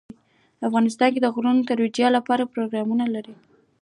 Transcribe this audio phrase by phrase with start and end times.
[0.67, 3.35] افغانستان د غرونه د ترویج لپاره پروګرامونه لري.